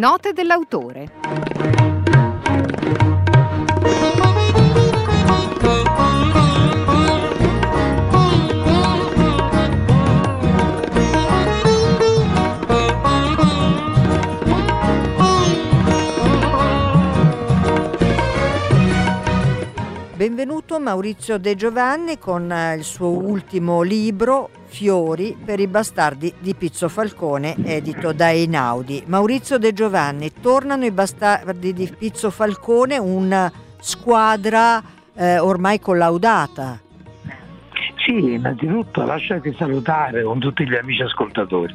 [0.00, 1.99] Note dell'autore.
[20.30, 26.54] Benvenuto Maurizio De Giovanni con eh, il suo ultimo libro Fiori per i bastardi di
[26.54, 29.02] Pizzo Falcone, edito da Einaudi.
[29.06, 34.80] Maurizio De Giovanni, tornano i bastardi di Pizzo Falcone, una squadra
[35.14, 36.78] eh, ormai collaudata.
[37.96, 41.74] Sì, innanzitutto lasciati salutare con tutti gli amici ascoltatori.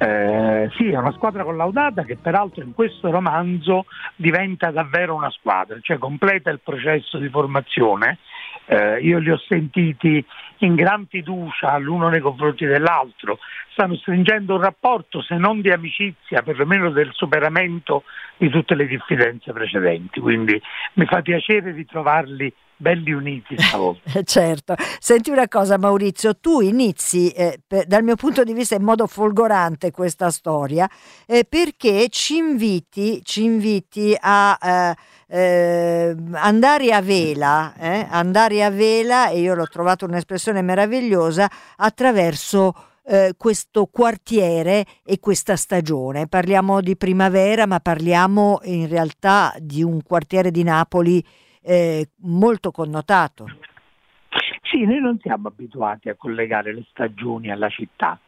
[0.00, 5.76] Eh, sì, è una squadra collaudata che peraltro in questo romanzo diventa davvero una squadra,
[5.80, 8.18] cioè completa il processo di formazione.
[8.66, 10.24] Eh, io li ho sentiti
[10.58, 13.38] in gran fiducia l'uno nei confronti dell'altro,
[13.72, 18.04] stanno stringendo un rapporto se non di amicizia, perlomeno del superamento
[18.36, 20.60] di tutte le diffidenze precedenti, quindi
[20.94, 24.22] mi fa piacere ritrovarli belli uniti stavolta.
[24.22, 24.74] certo.
[24.98, 29.06] Senti una cosa Maurizio, tu inizi eh, per, dal mio punto di vista in modo
[29.06, 30.88] folgorante questa storia
[31.26, 34.96] eh, perché ci inviti, ci inviti a eh,
[35.30, 42.72] eh andare a vela, eh, andare a vela e io l'ho trovato un'espressione meravigliosa attraverso
[43.08, 46.28] eh, questo quartiere e questa stagione.
[46.28, 51.24] Parliamo di primavera, ma parliamo in realtà di un quartiere di Napoli
[51.68, 53.46] eh, molto connotato.
[54.62, 58.18] Sì, noi non siamo abituati a collegare le stagioni alla città.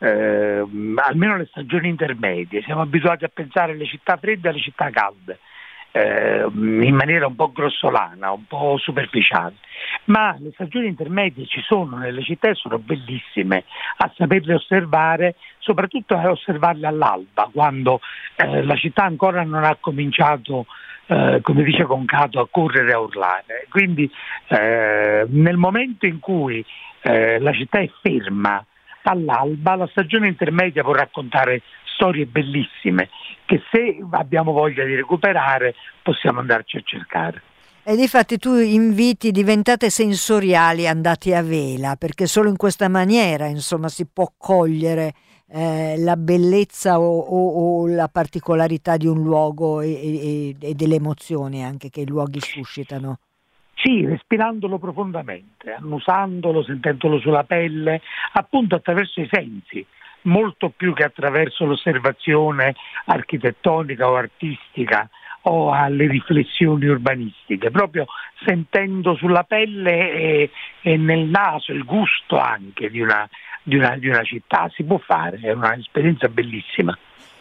[0.00, 0.64] Eh,
[0.96, 5.38] almeno le stagioni intermedie, siamo abituati a pensare alle città fredde e alle città calde
[5.92, 9.56] eh, in maniera un po' grossolana, un po' superficiale.
[10.04, 13.64] Ma le stagioni intermedie ci sono nelle città e sono bellissime
[13.96, 18.00] a saperle osservare, soprattutto a osservarle all'alba, quando
[18.36, 20.66] eh, la città ancora non ha cominciato
[21.08, 23.66] eh, come dice Concato, a correre a urlare.
[23.70, 24.10] Quindi
[24.48, 26.64] eh, nel momento in cui
[27.02, 28.64] eh, la città è ferma
[29.02, 31.62] all'alba, la stagione intermedia può raccontare
[31.94, 33.08] storie bellissime
[33.46, 37.42] che se abbiamo voglia di recuperare possiamo andarci a cercare.
[37.90, 43.88] E difatti tu inviti diventate sensoriali andati a vela, perché solo in questa maniera insomma,
[43.88, 45.14] si può cogliere
[45.50, 50.96] eh, la bellezza o, o, o, la particolarità di un luogo e, e, e delle
[50.96, 53.20] emozioni anche che i luoghi suscitano.
[53.76, 58.02] Sì, respirandolo profondamente, annusandolo, sentendolo sulla pelle,
[58.34, 59.82] appunto attraverso i sensi,
[60.24, 62.74] molto più che attraverso l'osservazione
[63.06, 65.08] architettonica o artistica
[65.42, 68.06] o alle riflessioni urbanistiche, proprio
[68.44, 70.50] sentendo sulla pelle e,
[70.82, 73.28] e nel naso il gusto anche di una,
[73.62, 74.70] di, una, di una città.
[74.74, 76.96] Si può fare, è un'esperienza bellissima.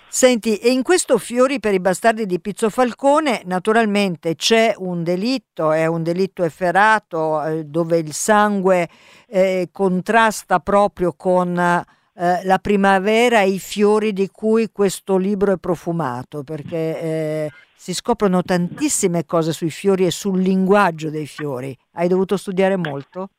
[0.09, 5.73] Senti, e in questo Fiori per i bastardi di Pizzo Falcone naturalmente c'è un delitto,
[5.73, 8.87] è un delitto efferato eh, dove il sangue
[9.27, 11.83] eh, contrasta proprio con
[12.17, 17.93] eh, la primavera e i fiori di cui questo libro è profumato, perché eh, si
[17.93, 21.77] scoprono tantissime cose sui fiori e sul linguaggio dei fiori.
[21.93, 23.29] Hai dovuto studiare molto?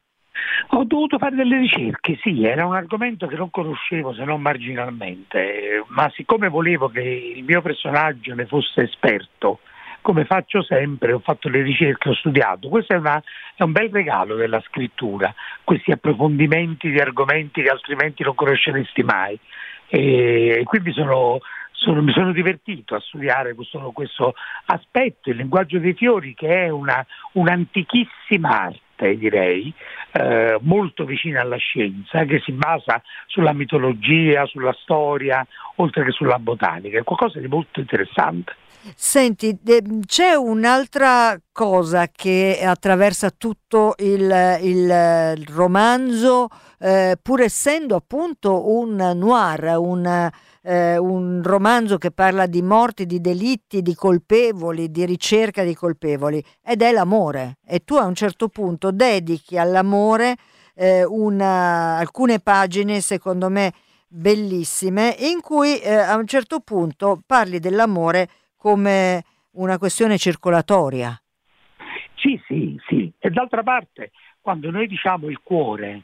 [0.72, 5.84] Ho dovuto fare delle ricerche, sì, era un argomento che non conoscevo se non marginalmente,
[5.88, 9.58] ma siccome volevo che il mio personaggio ne fosse esperto,
[10.08, 12.70] come faccio sempre, ho fatto le ricerche, ho studiato.
[12.70, 13.22] Questo è, una,
[13.54, 19.38] è, un bel regalo della scrittura, questi approfondimenti di argomenti che altrimenti non conosceresti mai.
[19.86, 21.40] E quindi sono,
[21.72, 24.32] sono, mi sono divertito a studiare questo, questo,
[24.64, 29.70] aspetto, il linguaggio dei fiori, che è una, un'antichissima arte, direi,
[30.12, 36.38] eh, molto vicina alla scienza, che si basa sulla mitologia, sulla storia, oltre che sulla
[36.38, 36.98] botanica.
[36.98, 38.54] È qualcosa di molto interessante.
[38.96, 39.58] Senti,
[40.06, 49.76] c'è un'altra cosa che attraversa tutto il, il romanzo, eh, pur essendo appunto un noir,
[49.78, 50.30] un,
[50.62, 56.42] eh, un romanzo che parla di morti, di delitti, di colpevoli, di ricerca di colpevoli,
[56.64, 57.58] ed è l'amore.
[57.66, 60.36] E tu a un certo punto dedichi all'amore
[60.74, 63.72] eh, una, alcune pagine, secondo me,
[64.06, 69.22] bellissime, in cui eh, a un certo punto parli dell'amore come
[69.52, 71.18] una questione circolatoria.
[72.16, 73.10] Sì, sì, sì.
[73.18, 74.10] E d'altra parte,
[74.40, 76.02] quando noi diciamo il cuore,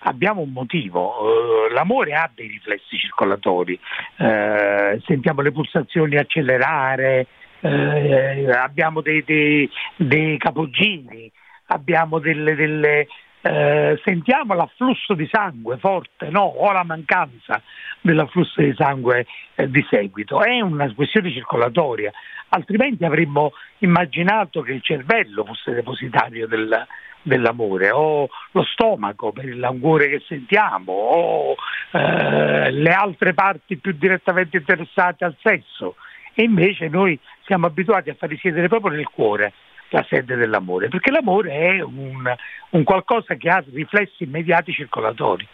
[0.00, 3.78] abbiamo un motivo, uh, l'amore ha dei riflessi circolatori,
[4.18, 7.26] uh, sentiamo le pulsazioni accelerare,
[7.60, 11.30] uh, abbiamo dei, dei, dei, capogiri,
[11.66, 13.06] abbiamo delle, delle,
[13.42, 16.42] eh, sentiamo l'afflusso di sangue forte, no?
[16.42, 17.60] o la mancanza
[18.00, 20.42] dell'afflusso di sangue eh, di seguito.
[20.42, 22.12] È una questione circolatoria,
[22.50, 26.86] altrimenti avremmo immaginato che il cervello fosse depositario del,
[27.22, 31.56] dell'amore, o lo stomaco per il languore che sentiamo, o
[31.90, 35.96] eh, le altre parti più direttamente interessate al sesso.
[36.34, 39.52] E invece noi siamo abituati a far risiedere proprio nel cuore
[39.92, 42.34] la sede dell'amore, perché l'amore è un,
[42.70, 45.46] un qualcosa che ha riflessi immediati circolatori.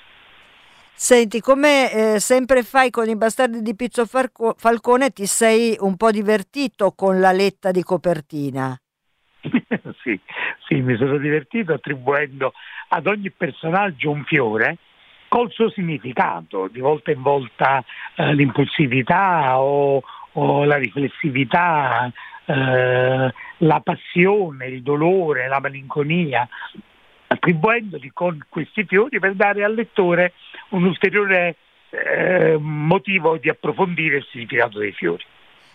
[0.94, 6.10] Senti, come eh, sempre fai con i bastardi di Pizzo Falcone, ti sei un po'
[6.10, 8.76] divertito con la letta di copertina?
[10.02, 10.18] sì,
[10.66, 12.52] sì, mi sono divertito attribuendo
[12.88, 14.78] ad ogni personaggio un fiore
[15.28, 17.84] col suo significato, di volta in volta
[18.16, 20.02] eh, l'impulsività o,
[20.32, 22.10] o, la riflessività,
[22.48, 26.48] eh, la passione, il dolore, la malinconia,
[27.26, 30.32] attribuendoli con questi fiori per dare al lettore
[30.70, 31.56] un ulteriore
[31.90, 35.24] eh, motivo di approfondire il significato dei fiori.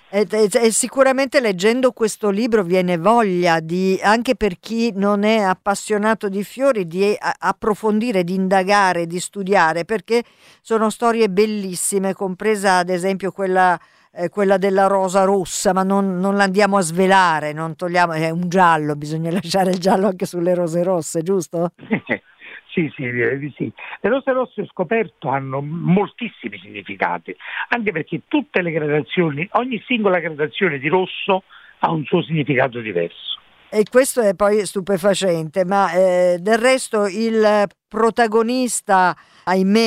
[0.10, 6.44] E, sicuramente leggendo questo libro viene voglia di, anche per chi non è appassionato di
[6.44, 10.24] fiori, di approfondire, di indagare, di studiare, perché
[10.62, 13.80] sono storie bellissime, compresa ad esempio quella,
[14.16, 18.48] eh, quella della rosa rossa, ma non, non l'andiamo a svelare, non togliamo, è un
[18.48, 21.72] giallo, bisogna lasciare il giallo anche sulle rose rosse, giusto?
[22.74, 23.04] Sì, sì,
[23.38, 23.72] di sì.
[24.02, 27.36] Le rose rosse ho scoperto hanno moltissimi significati,
[27.68, 31.44] anche perché tutte le gradazioni, ogni singola gradazione di rosso
[31.78, 33.42] ha un suo significato diverso.
[33.76, 39.16] E questo è poi stupefacente, ma eh, del resto il protagonista,
[39.46, 39.80] ahimè,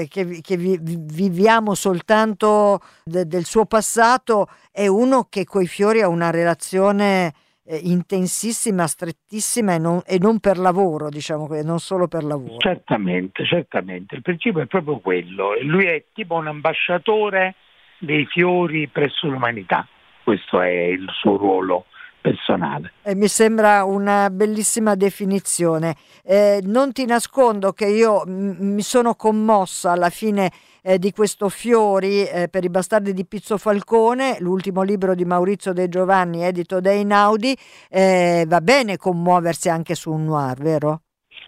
[0.00, 6.00] eh, che, che vi, viviamo soltanto de, del suo passato, è uno che coi fiori
[6.00, 7.32] ha una relazione
[7.64, 12.56] eh, intensissima, strettissima e non, e non, per lavoro, diciamo, non solo per lavoro.
[12.56, 17.54] Certamente, certamente, il principio è proprio quello, lui è tipo un ambasciatore
[18.00, 19.86] dei fiori presso l'umanità,
[20.24, 21.86] questo è il suo ruolo
[22.24, 22.92] personale.
[23.02, 25.94] Eh, mi sembra una bellissima definizione.
[26.22, 30.50] Eh, non ti nascondo che io m- mi sono commossa alla fine
[30.80, 35.74] eh, di questo Fiori eh, per i bastardi di Pizzo Falcone, l'ultimo libro di Maurizio
[35.74, 37.54] De Giovanni, edito da Einaudi.
[37.90, 41.02] Eh, va bene commuoversi anche su un noir, vero?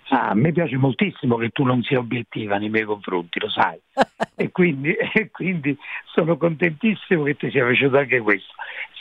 [0.09, 3.79] Ah, a me piace moltissimo che tu non sia obiettiva nei miei confronti, lo sai.
[4.37, 5.77] e, quindi, e, quindi,
[6.13, 8.53] sono contentissimo che ti sia piaciuto anche questo.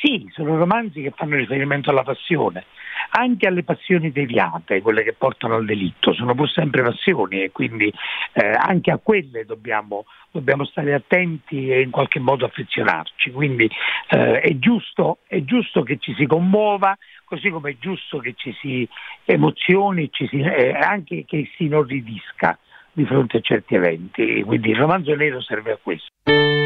[0.02, 2.66] Sì, sono romanzi che fanno riferimento alla passione,
[3.12, 7.92] anche alle passioni deviate, quelle che portano al delitto, sono pur sempre passioni e quindi
[8.34, 13.32] eh, anche a quelle dobbiamo, dobbiamo, stare attenti e in qualche modo affezionarci.
[13.32, 13.70] Quindi
[14.10, 18.54] eh, è, giusto, è giusto che ci si commuova, così come è giusto che ci
[18.60, 18.88] si
[19.24, 22.58] emozioni, si, eh, anche che si inorridisca
[22.92, 24.42] di fronte a certi eventi.
[24.44, 26.65] Quindi il romanzo nero serve a questo.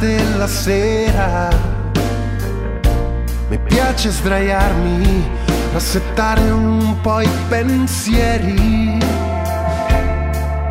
[0.00, 1.48] Della sera,
[3.48, 5.28] mi piace sdraiarmi,
[5.74, 8.98] rassettare un po' i pensieri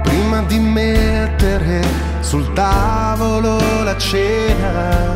[0.02, 1.82] prima di mettere
[2.22, 5.16] sul tavolo la cena.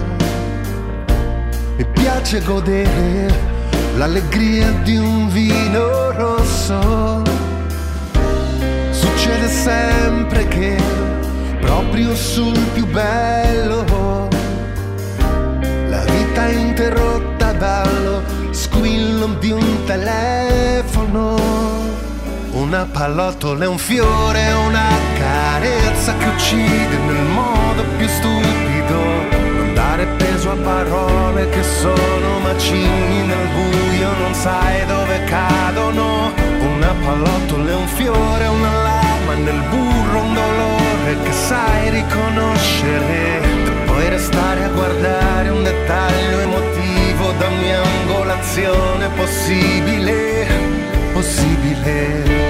[1.75, 3.33] Mi piace godere
[3.95, 7.23] l'allegria di un vino rosso.
[8.91, 10.77] Succede sempre che
[11.59, 13.92] proprio sul più bello
[17.57, 21.83] dallo squillo di un telefono
[22.53, 28.95] una pallottola è un fiore, una carezza che uccide nel modo più stupido.
[29.57, 36.31] Non dare peso a parole che sono macini nel buio, non sai dove cadono.
[36.75, 43.41] Una pallottola è un fiore, una lama nel burro, un dolore che sai riconoscere.
[43.85, 50.47] Poi restare a guardare un dettaglio emotivo da ogni angolazione possibile,
[51.13, 52.43] possibile.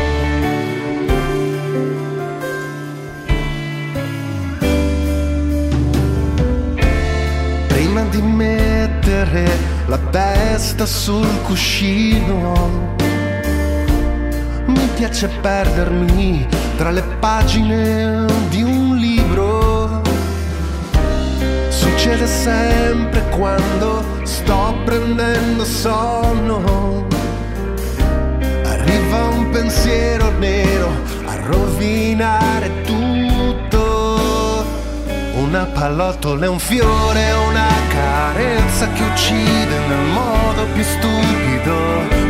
[8.13, 9.49] di mettere
[9.87, 12.93] la testa sul cuscino.
[14.67, 18.82] Mi piace perdermi tra le pagine di un
[21.83, 27.05] Succede sempre quando sto prendendo sonno.
[28.63, 30.89] Arriva un pensiero nero
[31.25, 34.65] a rovinare tutto
[35.35, 41.75] Una pallottola è un fiore, una carezza che uccide nel modo più stupido.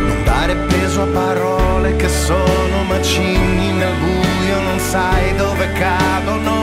[0.08, 6.53] Non dare peso a parole che sono macigni nel buio, non sai dove cadono.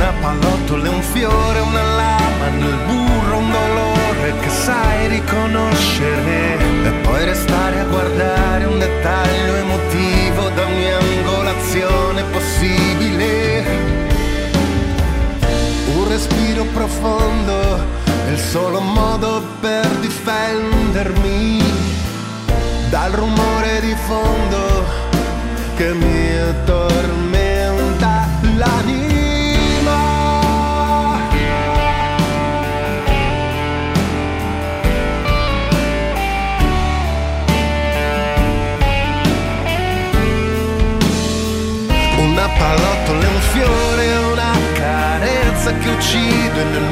[0.00, 6.56] Una pallottola un fiore, una lama nel burro, un dolore che sai riconoscere.
[6.86, 8.49] E poi restare a guardare
[46.10, 46.89] carezza che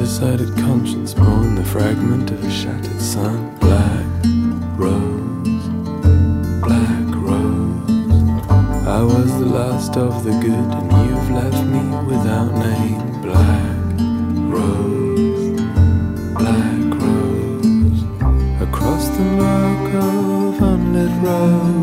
[0.00, 3.54] undecided conscience born the fragment of a shattered sun.
[3.58, 4.06] Black
[4.78, 5.68] rose,
[6.64, 8.48] black rose.
[8.88, 13.20] I was the last of the good, and you've left me without name.
[13.20, 13.76] Black
[14.54, 15.60] rose,
[16.32, 18.02] black rose.
[18.62, 21.79] Across the mark of unlit road.